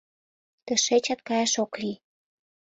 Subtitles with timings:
[0.65, 1.97] Тышечат каяш ок лий.